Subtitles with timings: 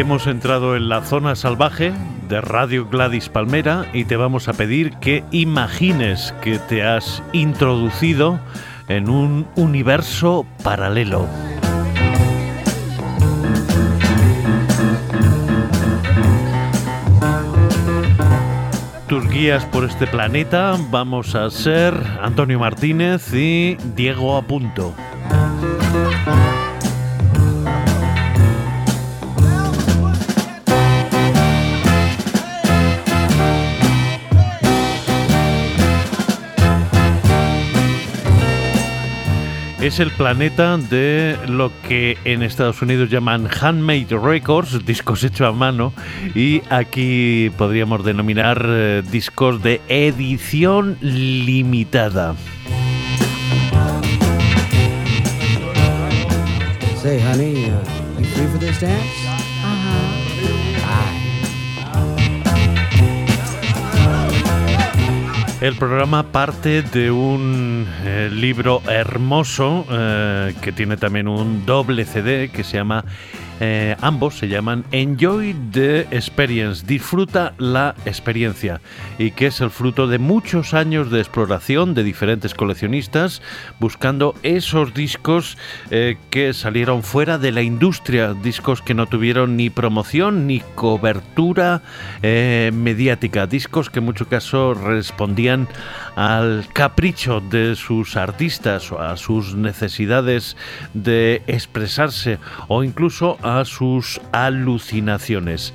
[0.00, 1.92] Hemos entrado en la zona salvaje
[2.26, 8.40] de Radio Gladys Palmera y te vamos a pedir que imagines que te has introducido
[8.88, 11.28] en un universo paralelo.
[19.06, 21.92] Tus guías por este planeta vamos a ser
[22.22, 24.94] Antonio Martínez y Diego Apunto.
[39.90, 45.50] Es el planeta de lo que en Estados Unidos llaman handmade records, discos hechos a
[45.50, 45.92] mano,
[46.32, 52.36] y aquí podríamos denominar eh, discos de edición limitada.
[58.72, 59.19] Uh?
[65.60, 72.48] El programa parte de un eh, libro hermoso eh, que tiene también un doble CD
[72.48, 73.04] que se llama
[73.60, 78.80] eh, ambos se llaman Enjoy the Experience, disfruta la experiencia,
[79.18, 83.42] y que es el fruto de muchos años de exploración de diferentes coleccionistas
[83.78, 85.58] buscando esos discos
[85.90, 91.82] eh, que salieron fuera de la industria, discos que no tuvieron ni promoción ni cobertura
[92.22, 95.68] eh, mediática, discos que en muchos casos respondían
[96.16, 100.56] al capricho de sus artistas o a sus necesidades
[100.94, 102.38] de expresarse
[102.68, 105.74] o incluso a sus alucinaciones.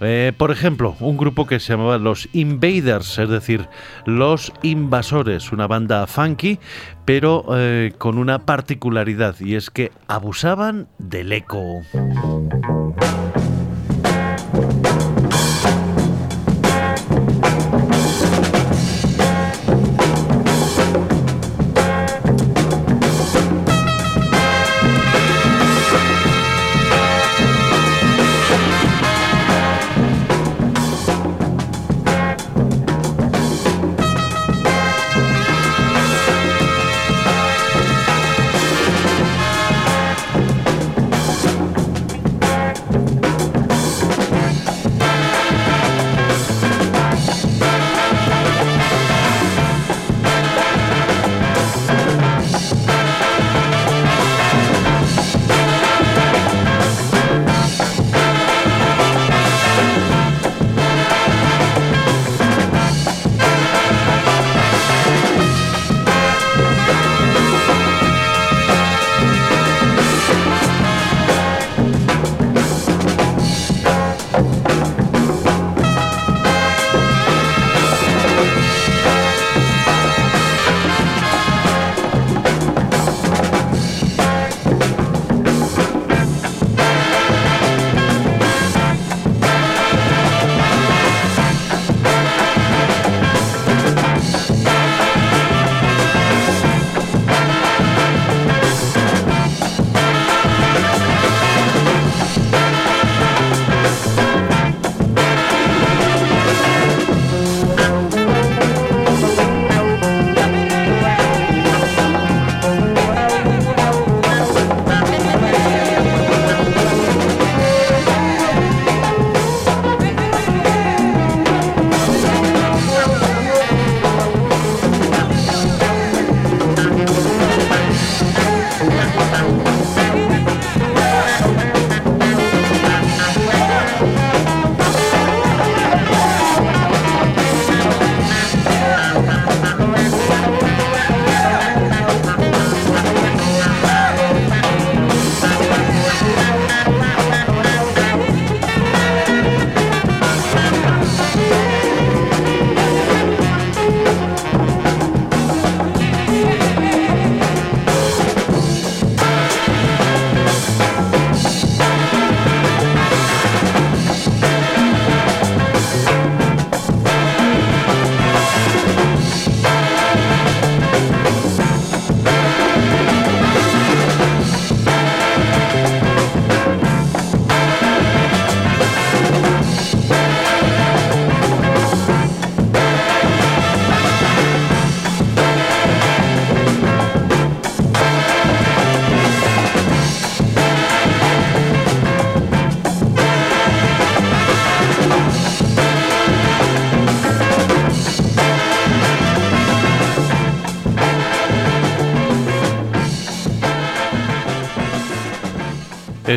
[0.00, 3.66] Eh, por ejemplo, un grupo que se llamaba Los Invaders, es decir,
[4.04, 6.58] Los Invasores, una banda funky,
[7.04, 11.80] pero eh, con una particularidad y es que abusaban del eco.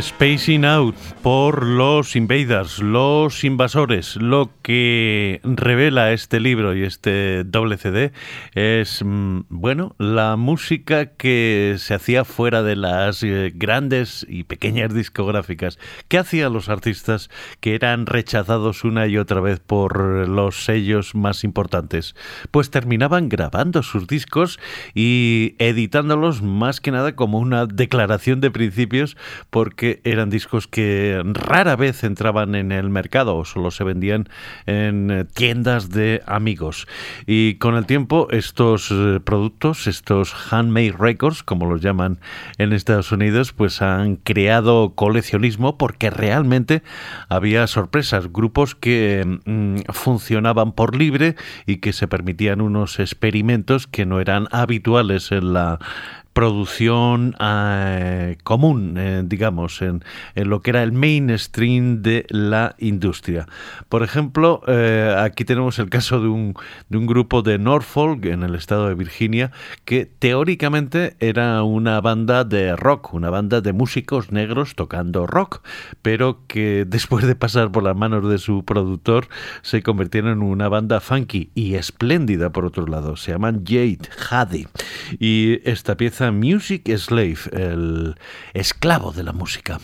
[0.02, 4.16] Spacing Out por los Invaders, los invasores.
[4.18, 8.12] Lo que revela este libro y este doble CD
[8.54, 14.94] es, mm, bueno, la música que se hacía fuera de las eh, grandes y pequeñas
[14.94, 15.80] discográficas.
[16.08, 17.30] ¿Qué hacían los artistas
[17.62, 22.16] que eran rechazados una y otra vez por los sellos más importantes?
[22.52, 24.60] Pues terminaban grabando sus discos
[24.94, 29.18] y editándolos más que nada como una declaración de principios
[29.50, 34.30] porque que eran discos que rara vez entraban en el mercado o solo se vendían
[34.66, 36.88] en eh, tiendas de amigos.
[37.26, 42.20] Y con el tiempo estos eh, productos, estos handmade records, como los llaman
[42.58, 46.84] en Estados Unidos, pues han creado coleccionismo porque realmente
[47.28, 51.36] había sorpresas, grupos que mm, funcionaban por libre
[51.66, 55.80] y que se permitían unos experimentos que no eran habituales en la
[56.34, 60.04] producción eh, común, eh, digamos, en,
[60.36, 63.48] lo que era el mainstream de la industria.
[63.90, 66.54] Por ejemplo, eh, aquí tenemos el caso de un,
[66.90, 69.52] de un grupo de Norfolk, en el estado de Virginia,
[69.86, 75.62] que teóricamente era una banda de rock, una banda de músicos negros tocando rock,
[76.02, 79.28] pero que después de pasar por las manos de su productor
[79.62, 83.16] se convirtieron en una banda funky y espléndida por otro lado.
[83.16, 84.00] Se llaman Jade
[84.30, 84.68] Hadi.
[85.20, 88.16] Y esta pieza Music Slave, el
[88.54, 89.80] esclavo de la música.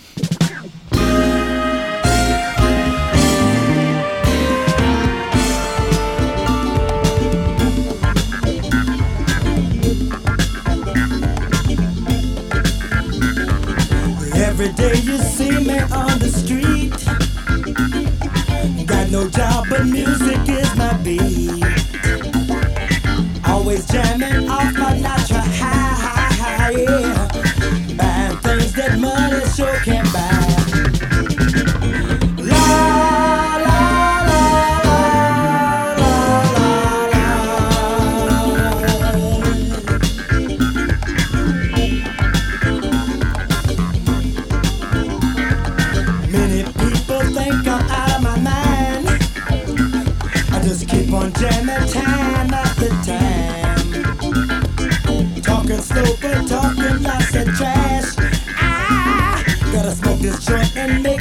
[14.35, 16.91] Every day you see me on the street.
[18.85, 20.64] Got no job, but music is
[29.59, 29.94] okay.
[60.31, 61.14] destroy and make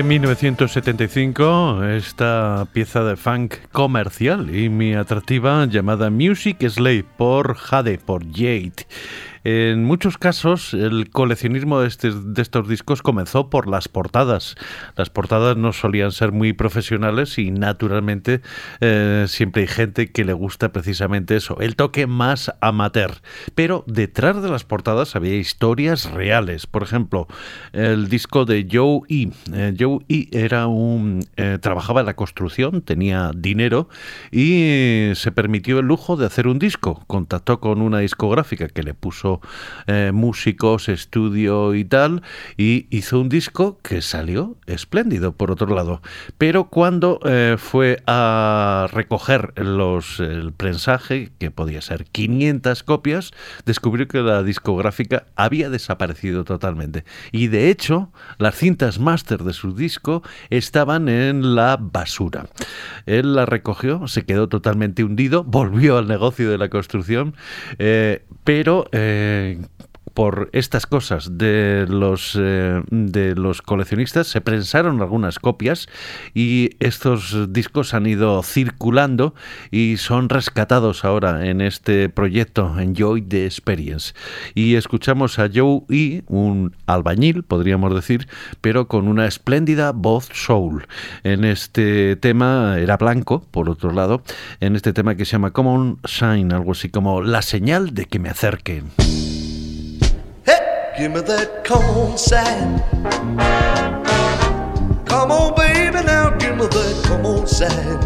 [0.00, 7.98] de 1975, esta pieza de funk comercial y muy atractiva llamada Music Slave por Jade,
[7.98, 8.86] por Jade.
[9.42, 14.54] En muchos casos, el coleccionismo de, este, de, estos discos comenzó por las portadas.
[14.96, 18.42] Las portadas no solían ser muy profesionales y, naturalmente,
[18.80, 23.22] eh, siempre hay gente que le gusta precisamente eso, el toque más amateur.
[23.54, 26.66] Pero detrás de las portadas había historias reales.
[26.66, 27.26] Por ejemplo,
[27.72, 29.30] el disco de Joe E.
[29.54, 30.28] Eh, Joe E.
[30.32, 33.88] era un eh, trabajaba en la construcción, tenía dinero
[34.30, 37.04] y se permitió el lujo de hacer un disco.
[37.06, 39.29] Contactó con una discográfica que le puso
[39.86, 42.22] eh, músicos, estudio y tal,
[42.56, 46.02] y hizo un disco que salió espléndido, por otro lado.
[46.38, 53.30] Pero cuando eh, fue a recoger los, el prensaje, que podía ser 500 copias,
[53.64, 57.04] descubrió que la discográfica había desaparecido totalmente.
[57.32, 62.46] Y de hecho, las cintas máster de su disco estaban en la basura.
[63.06, 67.34] Él la recogió, se quedó totalmente hundido, volvió al negocio de la construcción,
[67.78, 68.86] eh, pero
[69.20, 69.58] que
[70.20, 75.88] por estas cosas de los, eh, de los coleccionistas se prensaron algunas copias
[76.34, 79.34] y estos discos han ido circulando
[79.70, 84.12] y son rescatados ahora en este proyecto Enjoy the Experience.
[84.54, 88.28] Y escuchamos a Joe E., un albañil, podríamos decir,
[88.60, 90.86] pero con una espléndida voz soul.
[91.24, 94.22] En este tema era blanco, por otro lado,
[94.60, 98.18] en este tema que se llama Common Sign, algo así como la señal de que
[98.18, 98.82] me acerque.
[101.00, 102.78] Give me that on sign.
[105.06, 108.00] Come on, baby, now give me that on sign.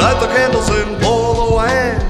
[0.00, 2.00] Light the candles and pour the wine.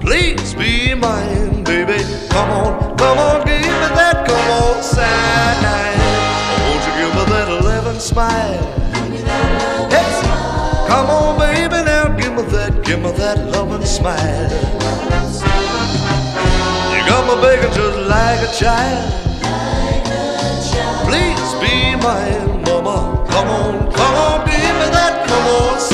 [0.00, 2.04] Please be mine, baby.
[2.28, 5.60] Come on, come on, give me that come on sign.
[6.70, 8.62] Won't you give me that loving smile?
[9.90, 10.22] Yes.
[10.86, 14.80] Come on, baby, now give me that, give me that loving smile
[18.40, 19.12] like a child.
[21.06, 23.26] Please be mine, mama.
[23.30, 25.89] Come on, come on, give me that come on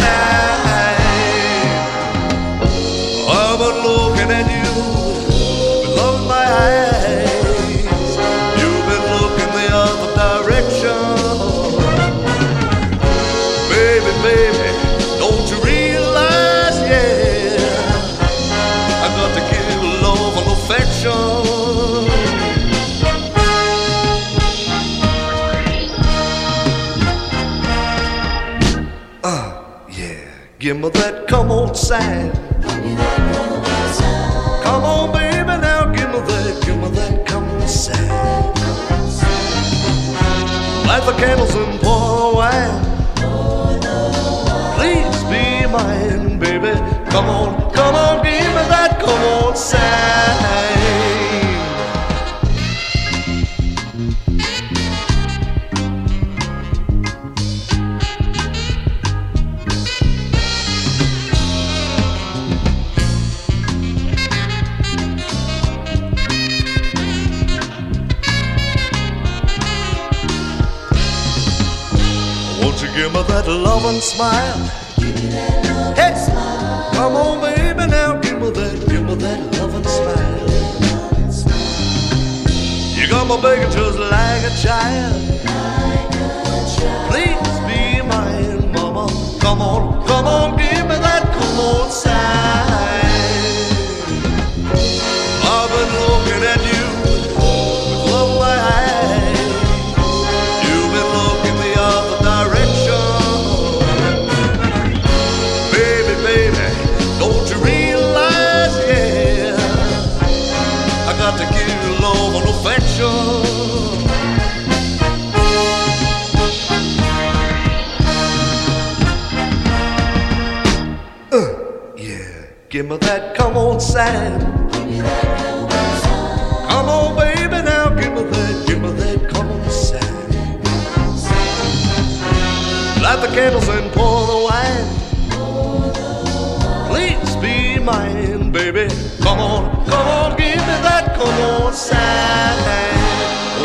[137.87, 138.88] mine, baby.
[139.23, 142.59] Come on, come on, give me that come on sign.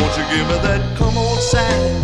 [0.00, 2.01] Won't you give me that come on sign?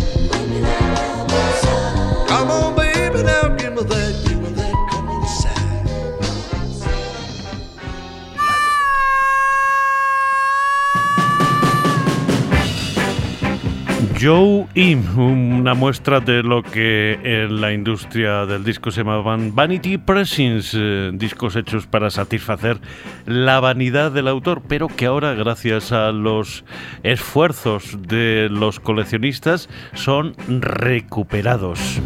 [14.21, 19.97] Joe Im, una muestra de lo que en la industria del disco se llamaban Vanity
[19.97, 22.81] Pressings, eh, discos hechos para satisfacer
[23.25, 26.65] la vanidad del autor, pero que ahora, gracias a los
[27.03, 32.01] esfuerzos de los coleccionistas, son recuperados.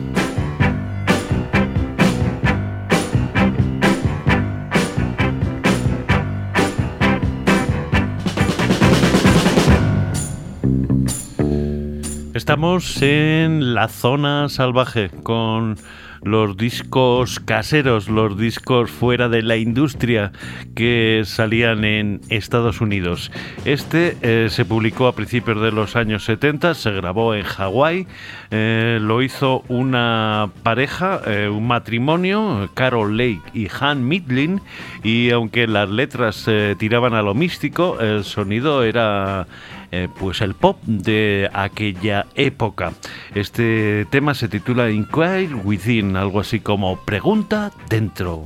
[12.43, 15.77] Estamos en la zona salvaje con
[16.23, 20.33] los discos caseros, los discos fuera de la industria
[20.75, 23.31] que salían en Estados Unidos.
[23.63, 28.07] Este eh, se publicó a principios de los años 70, se grabó en Hawái,
[28.51, 34.59] eh, lo hizo una pareja, eh, un matrimonio, Carol Lake y Han Midlin,
[35.01, 36.45] y aunque las letras
[36.77, 39.47] tiraban a lo místico, el sonido era
[39.95, 42.93] eh, pues el pop de aquella época.
[43.35, 48.43] Este tema se titula Inquire Within, algo así como Pregunta dentro.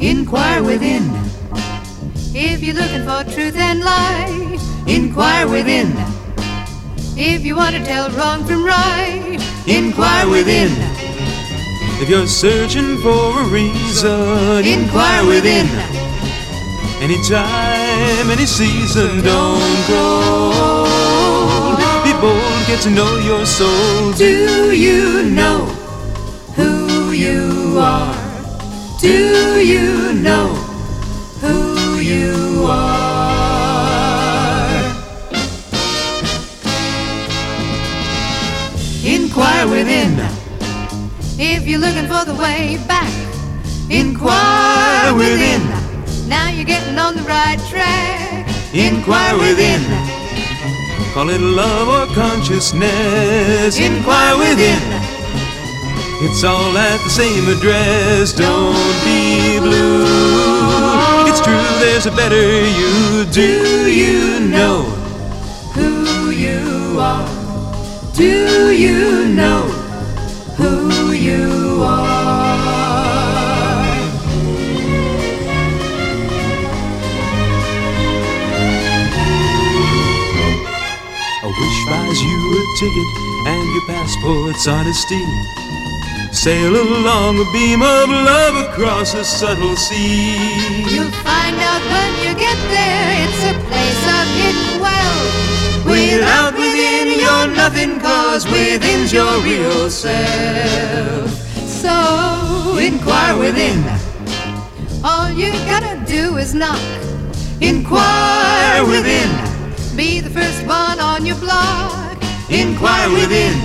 [0.00, 1.12] Inquire within.
[2.32, 5.92] If you're looking for truth and light, inquire within.
[7.14, 10.95] If you want to tell wrong from right, inquire within.
[11.98, 15.66] If you're searching for a reason, inquire within.
[17.00, 21.74] Anytime, any season, don't grow.
[22.04, 24.12] Be bold, get to know your soul.
[24.12, 25.64] Do you know
[26.54, 28.14] who you are?
[29.00, 30.48] Do you know
[31.40, 33.06] who you are?
[39.02, 40.25] Inquire within.
[41.38, 43.12] If you're looking for the way back,
[43.90, 45.60] inquire within.
[46.26, 48.48] Now you're getting on the right track.
[48.72, 49.82] Inquire within.
[51.12, 53.78] Call it love or consciousness.
[53.78, 54.80] Inquire within.
[56.24, 58.32] It's all at the same address.
[58.32, 58.72] Don't
[59.04, 60.06] be blue.
[61.28, 63.26] It's true, there's a better you.
[63.30, 64.84] Do you know
[65.74, 67.28] who you are?
[68.14, 69.75] Do you know
[82.16, 83.06] buys you a ticket
[83.46, 85.24] and your passport's honesty.
[86.32, 90.84] Sail along a beam of love across a subtle sea.
[90.94, 95.86] You'll find out when you get there, it's a place of hidden wealth.
[95.86, 101.30] Without within, you're nothing, cause within's your real self.
[101.66, 103.84] So inquire within.
[105.04, 106.80] All you gotta do is knock.
[107.60, 109.30] Inquire within.
[109.96, 111.95] Be the first one on your block.
[112.48, 113.58] Inquire within.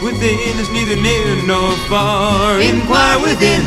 [0.00, 2.60] Within is neither near nor far.
[2.60, 3.62] Inquire within.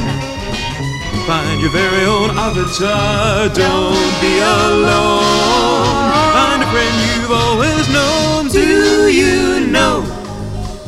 [1.27, 3.49] Find your very own avatar.
[3.49, 6.12] Don't be alone.
[6.32, 8.47] Find a friend you've always known.
[8.47, 10.01] Do you know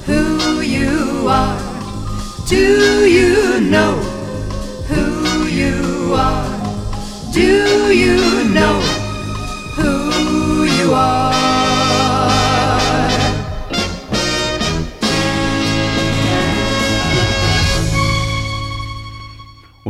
[0.08, 1.60] who you are?
[2.48, 3.98] Do you know
[4.88, 7.34] who you are?
[7.34, 8.80] Do you know
[9.76, 11.33] who you are?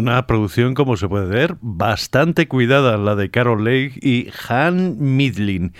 [0.03, 5.71] Una producción, como se puede ver, bastante cuidada, la de Carol Lake y Han Midlin.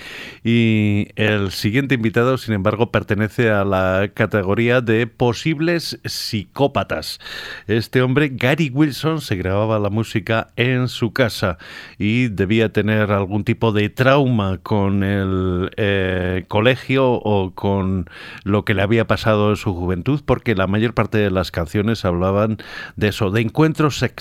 [0.46, 7.20] Y el siguiente invitado, sin embargo, pertenece a la categoría de posibles psicópatas.
[7.68, 11.58] Este hombre, Gary Wilson, se grababa la música en su casa
[12.00, 18.10] y debía tener algún tipo de trauma con el eh, colegio o con
[18.46, 22.06] lo que le había pasado en su juventud, porque la mayor parte de las canciones
[22.06, 22.56] hablaban
[22.96, 24.13] de eso, de encuentros sexuales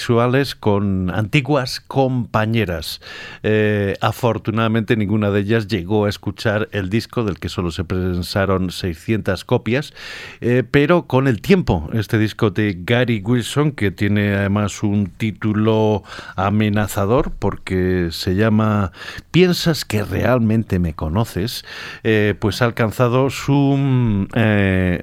[0.58, 3.00] con antiguas compañeras.
[3.42, 8.70] Eh, afortunadamente ninguna de ellas llegó a escuchar el disco del que solo se prensaron
[8.70, 9.92] 600 copias,
[10.40, 16.02] eh, pero con el tiempo este disco de Gary Wilson, que tiene además un título
[16.36, 18.92] amenazador porque se llama
[19.30, 21.64] ¿Piensas que realmente me conoces?
[22.02, 24.26] Eh, pues ha alcanzado su mm,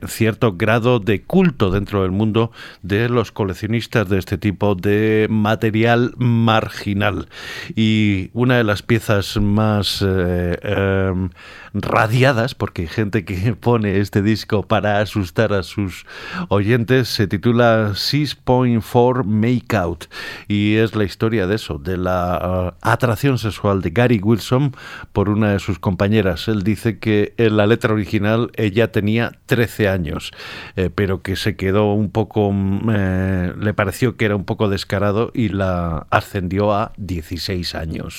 [0.07, 6.13] cierto grado de culto dentro del mundo de los coleccionistas de este tipo de material
[6.17, 7.27] marginal.
[7.75, 11.29] Y una de las piezas más eh, em,
[11.73, 16.05] radiadas, porque hay gente que pone este disco para asustar a sus
[16.49, 20.05] oyentes, se titula 6.4 Makeout
[20.47, 24.75] y es la historia de eso, de la uh, atracción sexual de Gary Wilson
[25.13, 26.47] por una de sus compañeras.
[26.47, 30.31] Él dice que en la letra original ella tenía 13 años,
[30.75, 34.68] eh, pero que se quedó un poco, mm, eh, le pareció que era un poco
[34.69, 38.15] descarado y la ascendió a 16 años.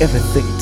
[0.00, 0.59] Everything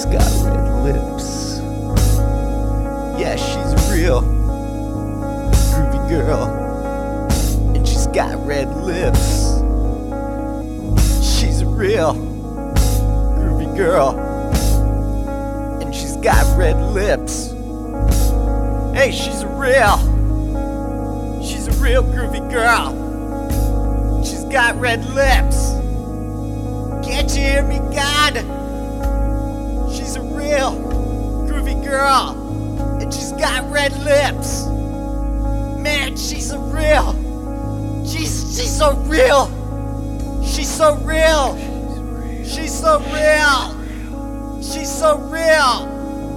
[0.00, 1.58] she's got red lips.
[3.20, 4.22] Yeah, she's a real
[5.72, 6.44] groovy girl.
[7.76, 9.58] And she's got red lips.
[11.22, 14.18] She's a real groovy girl.
[15.82, 17.50] And she's got red lips.
[18.98, 19.98] Hey, she's a real.
[21.42, 24.24] She's a real groovy girl.
[24.24, 25.72] She's got red lips.
[27.06, 28.59] Can't you hear me, God?
[30.50, 30.72] Real
[31.46, 32.98] groovy girl.
[33.00, 34.66] And she's got red lips.
[34.66, 37.14] Man, she's a real.
[38.04, 39.46] She's she's so real.
[40.44, 41.56] She's so real.
[42.44, 44.60] She's so real.
[44.60, 45.86] She's so real.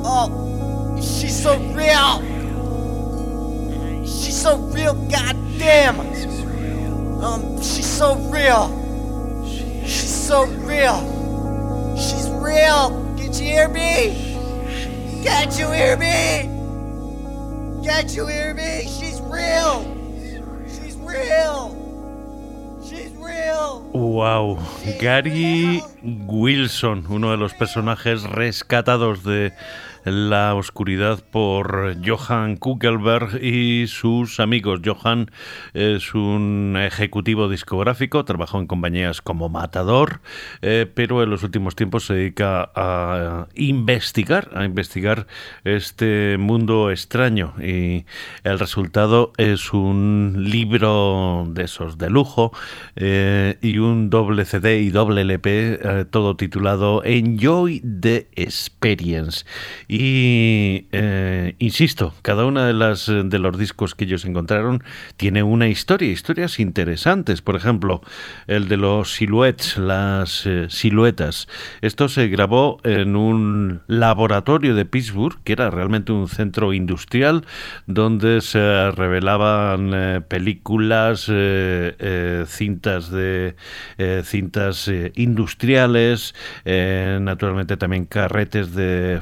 [0.05, 2.21] Oh, she's so real.
[4.05, 5.99] She's so real, goddamn.
[7.19, 8.69] Um, she's so real.
[9.87, 11.95] She's so real.
[11.97, 13.02] She's real.
[13.33, 15.23] Can't you hear me?
[15.23, 16.47] Can't you hear me?
[17.83, 18.81] Can't you hear me?
[18.81, 19.83] She's real.
[20.67, 21.73] She's real.
[23.91, 24.59] Wow,
[24.99, 29.51] Gary Wilson, uno de los personajes rescatados de
[30.05, 34.81] la oscuridad por Johan Kuckelberg y sus amigos.
[34.83, 35.31] Johan
[35.73, 40.21] es un ejecutivo discográfico, trabajó en compañías como Matador,
[40.61, 45.27] eh, pero en los últimos tiempos se dedica a investigar, a investigar
[45.63, 48.05] este mundo extraño y
[48.43, 52.51] el resultado es un libro de esos de lujo
[52.95, 59.45] eh, y un doble CD y doble LP, eh, todo titulado Enjoy the Experience.
[59.99, 64.83] Eh, insisto, cada una de las de los discos que ellos encontraron
[65.17, 67.41] tiene una historia, historias interesantes.
[67.41, 68.01] Por ejemplo,
[68.47, 71.47] el de los silhouettes, las eh, siluetas.
[71.81, 77.45] Esto se grabó en un laboratorio de Pittsburgh, que era realmente un centro industrial
[77.85, 83.55] donde se revelaban eh, películas, eh, eh, cintas de
[83.97, 89.19] eh, cintas eh, industriales, eh, naturalmente también carretes de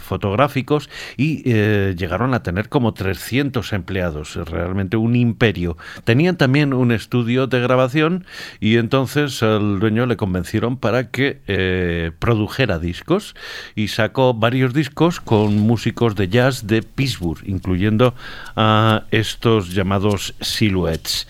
[1.18, 5.78] y eh, llegaron a tener como 300 empleados, realmente un imperio.
[6.04, 8.26] Tenían también un estudio de grabación
[8.60, 13.36] y entonces al dueño le convencieron para que eh, produjera discos
[13.76, 18.14] y sacó varios discos con músicos de jazz de Pittsburgh, incluyendo
[18.56, 21.28] a estos llamados Silhouettes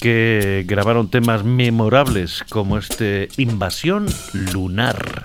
[0.00, 4.06] que grabaron temas memorables como este Invasión
[4.52, 5.22] Lunar.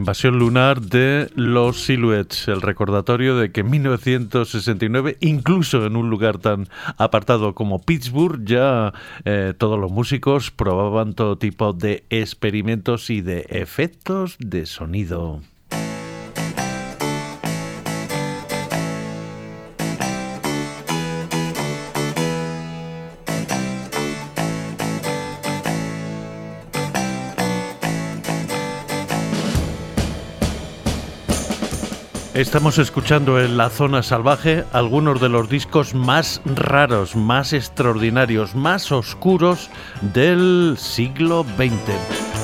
[0.00, 6.38] Invasión lunar de los Silhouettes, el recordatorio de que en 1969, incluso en un lugar
[6.38, 8.94] tan apartado como Pittsburgh, ya
[9.26, 15.42] eh, todos los músicos probaban todo tipo de experimentos y de efectos de sonido.
[32.40, 38.92] Estamos escuchando en la zona salvaje algunos de los discos más raros, más extraordinarios, más
[38.92, 39.68] oscuros
[40.00, 42.39] del siglo XX.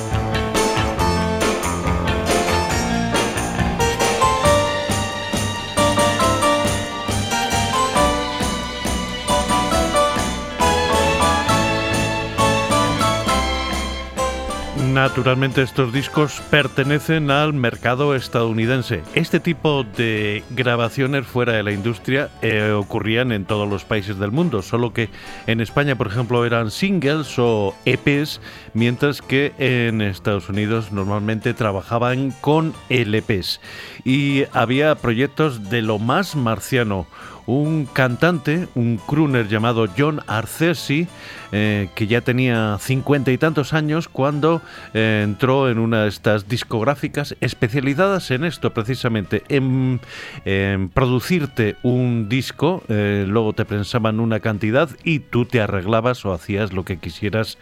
[15.17, 19.01] Naturalmente estos discos pertenecen al mercado estadounidense.
[19.15, 24.31] Este tipo de grabaciones fuera de la industria eh, ocurrían en todos los países del
[24.31, 25.09] mundo, solo que
[25.47, 28.41] en España, por ejemplo, eran singles o EPs,
[28.75, 33.59] mientras que en Estados Unidos normalmente trabajaban con LPs.
[34.05, 37.07] Y había proyectos de lo más marciano
[37.47, 41.07] un cantante, un crooner llamado John Arcesi,
[41.53, 44.61] eh, que ya tenía cincuenta y tantos años cuando
[44.93, 50.01] eh, entró en una de estas discográficas especializadas en esto, precisamente, en,
[50.93, 56.73] producirte un disco, eh, luego te pensaban una cantidad y tú te arreglabas o hacías
[56.73, 57.57] lo que quisieras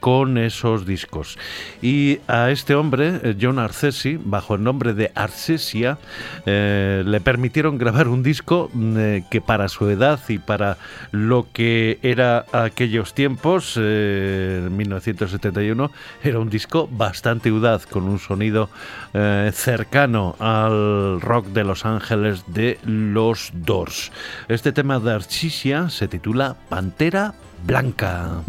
[0.00, 1.38] con esos discos.
[1.82, 5.98] Y a este hombre, eh, John Arcesi, bajo el nombre de Arcesia,
[6.46, 10.78] eh, le permitieron grabar un disco mm, eh, que para su edad y para
[11.10, 15.90] lo que era aquellos tiempos, eh, en 1971,
[16.22, 18.70] era un disco bastante audaz, con un sonido
[19.52, 24.12] cercano al rock de Los Ángeles de los Doors.
[24.48, 27.34] Este tema de Arcesia se titula Pantera
[27.66, 28.42] Blanca.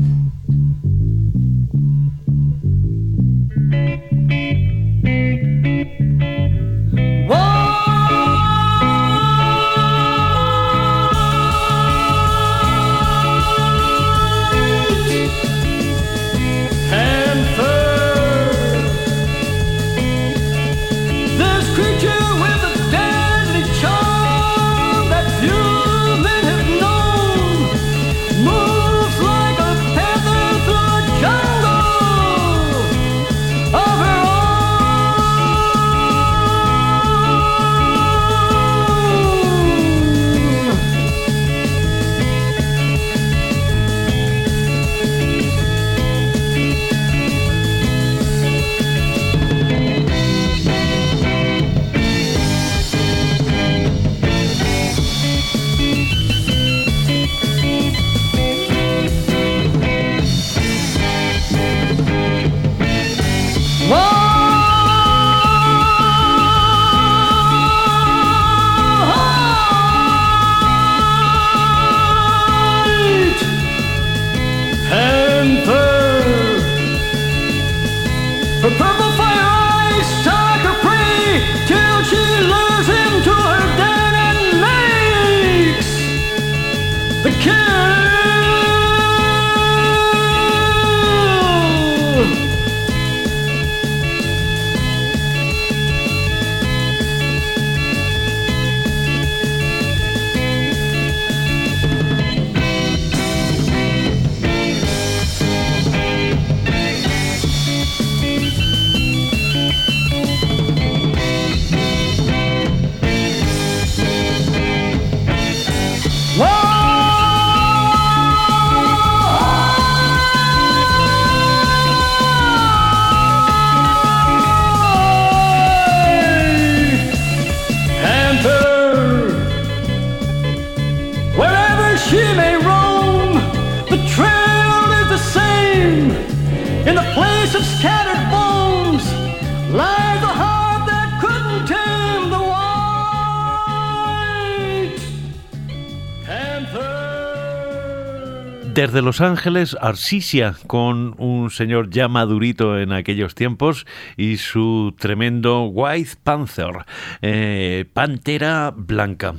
[148.91, 153.85] Desde Los Ángeles, Arsisia, con un señor ya madurito en aquellos tiempos
[154.17, 156.73] y su tremendo White Panther,
[157.21, 159.35] eh, Pantera Blanca.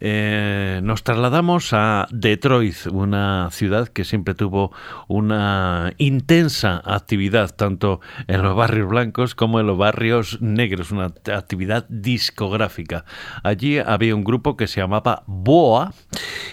[0.00, 4.72] Eh, nos trasladamos a Detroit, una ciudad que siempre tuvo
[5.08, 11.86] una intensa actividad, tanto en los barrios blancos como en los barrios negros, una actividad
[11.88, 13.04] discográfica.
[13.42, 15.92] Allí había un grupo que se llamaba Boa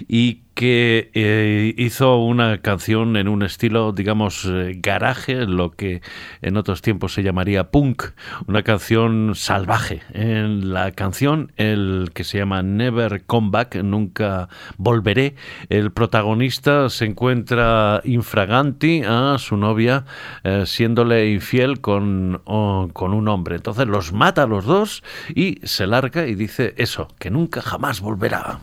[0.07, 6.01] y que eh, hizo una canción en un estilo, digamos, eh, garaje, lo que
[6.41, 8.05] en otros tiempos se llamaría punk,
[8.47, 10.01] una canción salvaje.
[10.13, 13.36] En la canción, el que se llama Never Come
[13.83, 15.35] Nunca Volveré,
[15.69, 20.05] el protagonista se encuentra infraganti a su novia,
[20.43, 23.55] eh, siéndole infiel con, o- con un hombre.
[23.55, 28.01] Entonces los mata a los dos y se larga y dice eso, que nunca jamás
[28.01, 28.59] volverá.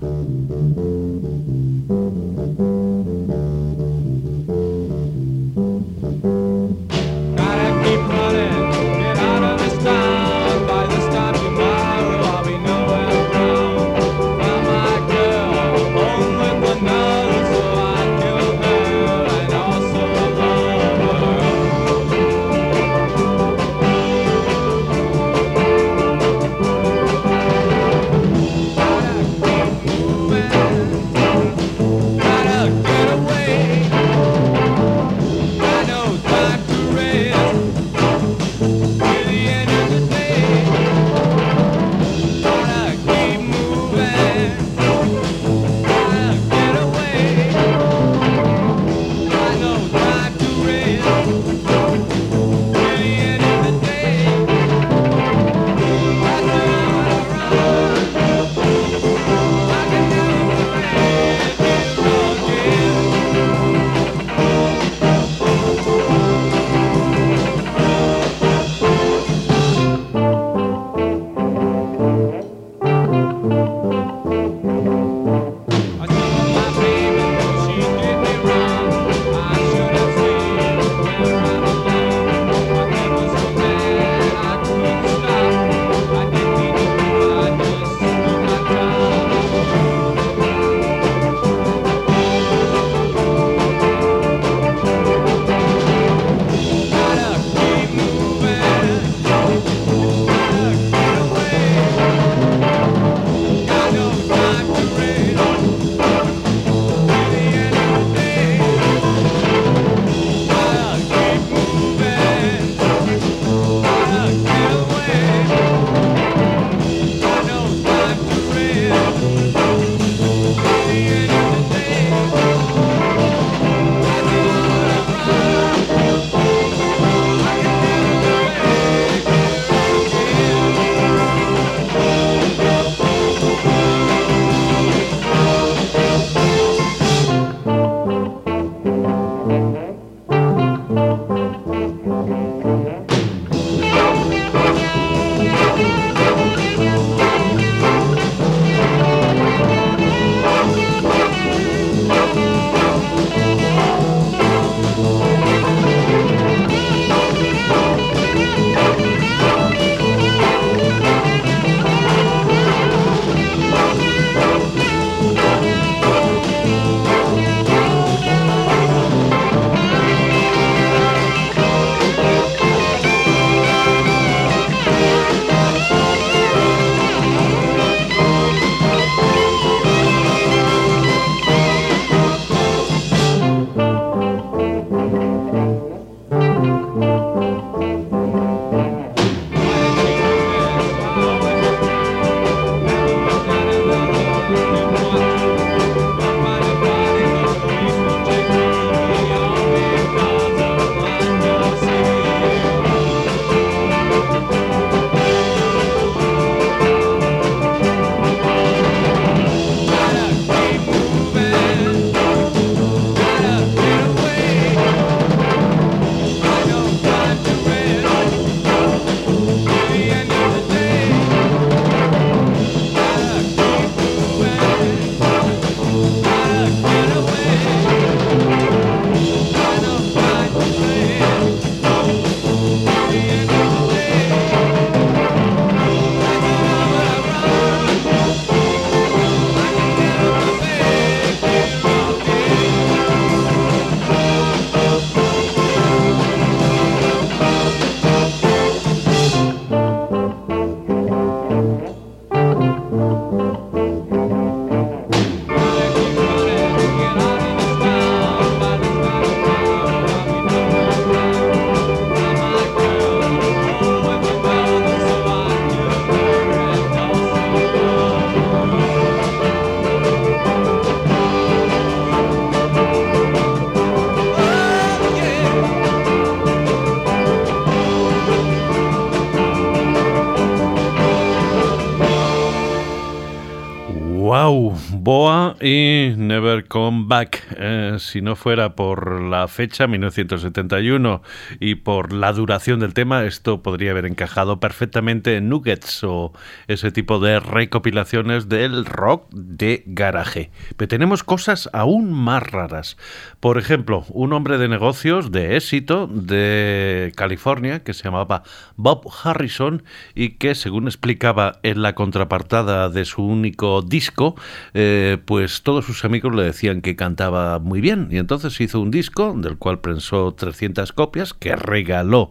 [287.98, 291.20] Si no fuera por la fecha, 1971,
[291.58, 296.32] y por la duración del tema, esto podría haber encajado perfectamente en Nuggets o
[296.68, 300.50] ese tipo de recopilaciones del rock de garaje.
[300.76, 302.96] Pero tenemos cosas aún más raras.
[303.40, 308.44] Por ejemplo, un hombre de negocios de éxito de California que se llamaba
[308.76, 309.82] Bob Harrison
[310.14, 314.36] y que, según explicaba en la contrapartada de su único disco,
[314.74, 318.08] eh, pues todos sus amigos le decían que cantaba muy bien.
[318.12, 322.30] Y entonces hizo un disco del cual prensó 300 copias que regaló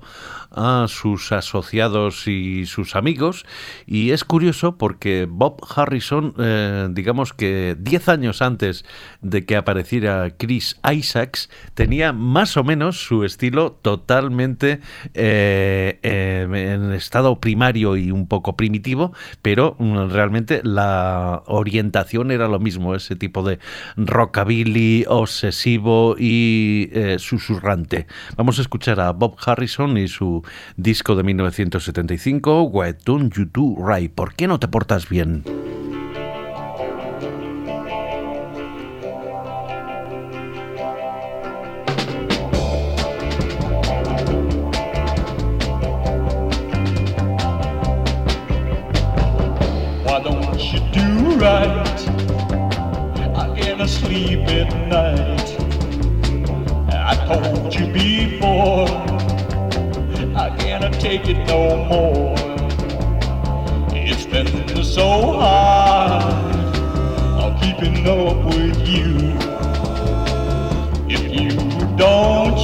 [0.54, 3.45] a sus asociados y sus amigos.
[3.86, 8.86] Y es curioso porque Bob Harrison, eh, digamos que 10 años antes
[9.22, 14.80] de que apareciera Chris Isaacs, tenía más o menos su estilo totalmente
[15.14, 22.47] eh, eh, en estado primario y un poco primitivo, pero mm, realmente la orientación era
[22.47, 23.60] lo mismo, ese tipo de
[23.97, 28.08] rockabilly obsesivo y eh, susurrante.
[28.36, 30.43] Vamos a escuchar a Bob Harrison y su
[30.78, 34.12] disco de 1975, Why Don't You Do Right?
[34.12, 35.44] ¿Por qué no te portas bien?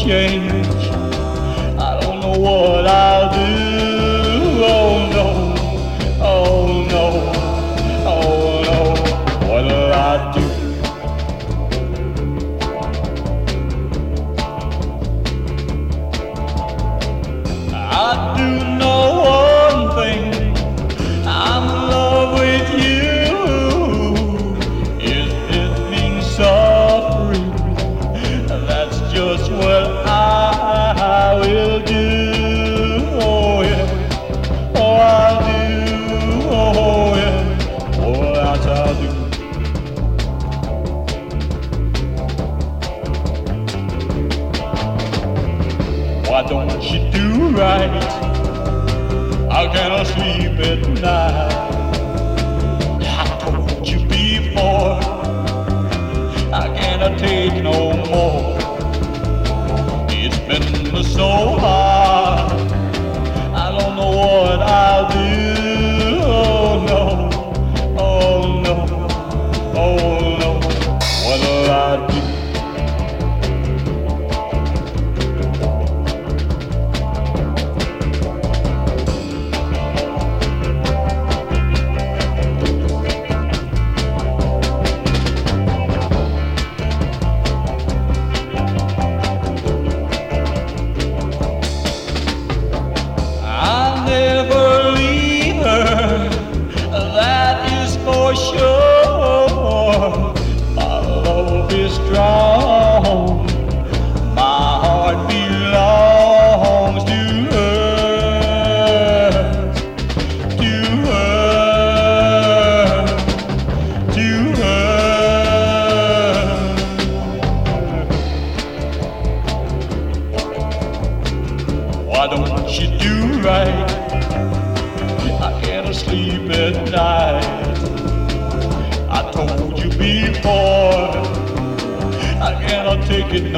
[0.09, 0.58] Change,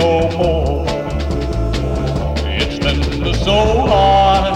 [0.02, 0.86] no more.
[2.60, 3.58] It's been so
[3.91, 4.56] hard,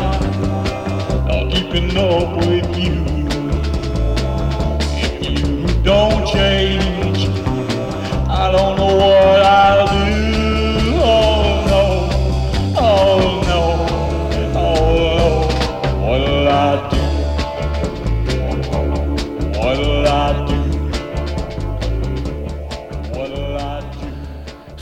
[1.51, 3.03] keeping up with you.
[5.05, 7.19] If you don't change,
[8.27, 9.94] I don't know what I'll do.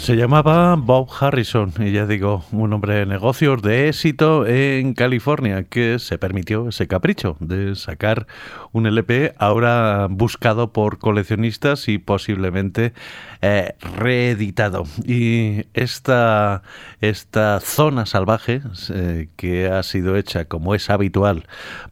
[0.03, 5.63] Se llamaba Bob Harrison y ya digo, un hombre de negocios de éxito en California
[5.63, 8.27] que se permitió ese capricho de sacar
[8.73, 12.91] un LP ahora buscado por coleccionistas y posiblemente
[13.45, 14.85] eh, reeditado.
[15.05, 16.63] Y esta,
[17.01, 21.45] esta zona salvaje eh, que ha sido hecha como es habitual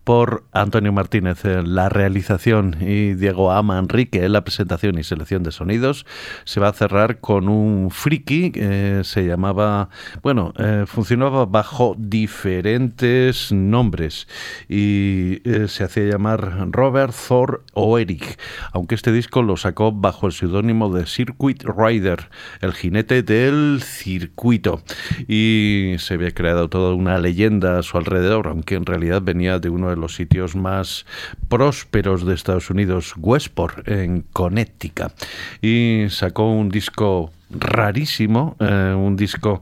[0.06, 5.43] por Antonio Martínez en la realización y Diego Ama Enrique en la presentación y selección
[5.43, 6.06] de sonidos,
[6.45, 9.89] se va a cerrar con un friki, eh, se llamaba,
[10.24, 10.54] bueno,
[10.86, 14.30] funcionaba bajo diferentes nombres
[14.70, 18.39] y se hacía llamar Robert Thor o Eric,
[18.72, 21.06] aunque este disco lo sacó bajo el seudónimo de
[21.42, 22.30] Circuit Rider,
[22.62, 24.84] el jinete del circuito,
[25.28, 29.70] y se había creado toda una leyenda a su alrededor, aunque en realidad venía de
[29.70, 31.08] uno de los sitios más
[31.50, 35.14] prósperos de Estados Unidos, Westport, en Connecticut,
[35.64, 39.62] y sacó un disco rarísimo, eh, un disco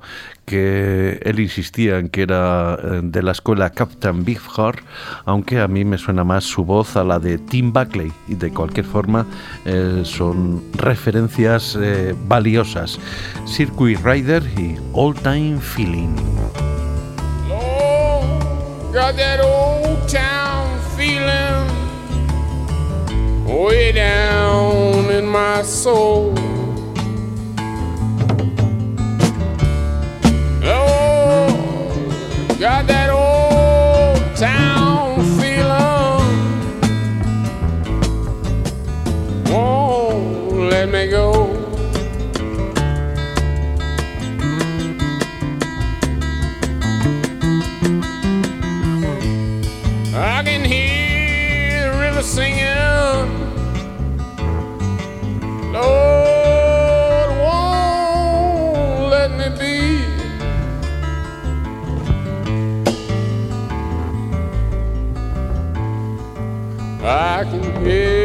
[32.59, 34.68] got that old town
[67.01, 68.18] I can hear